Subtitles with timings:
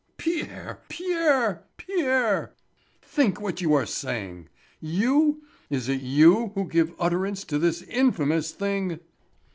[0.17, 0.79] "Pierre!
[0.89, 1.65] Pierre!
[1.77, 2.55] Pierre!
[3.03, 4.49] Think what you are saying.
[4.79, 5.43] You?
[5.69, 8.99] Is it you who give utterance to this infamous thing?"